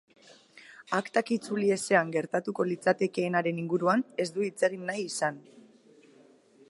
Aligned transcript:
Aktak 0.99 1.27
itzuli 1.35 1.67
ezean 1.75 2.09
gertatuko 2.15 2.65
litzatekeenaren 2.71 3.63
inguruan 3.65 4.03
ez 4.25 4.29
du 4.39 4.49
hitz 4.49 4.59
egin 4.71 4.89
nahi 4.93 5.05
izan. 5.15 5.39